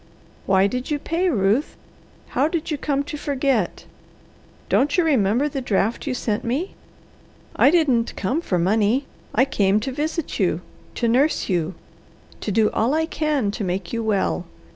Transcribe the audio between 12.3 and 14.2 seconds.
to do all I can to make you